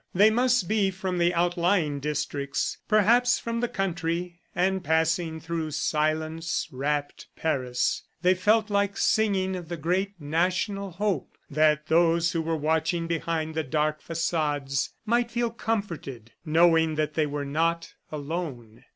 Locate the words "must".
0.31-0.67